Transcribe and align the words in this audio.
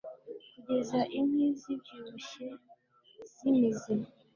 Kugeza 0.51 0.99
inkwi 1.17 1.45
zibyibushye 1.59 2.47
zimize 3.33 3.93